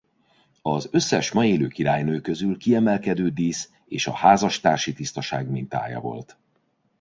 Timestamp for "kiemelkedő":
2.57-3.29